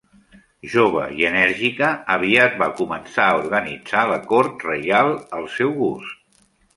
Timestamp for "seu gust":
5.57-6.17